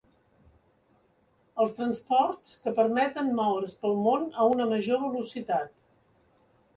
[1.65, 5.71] Els transports que permeten moure's pel món a una major velocitat.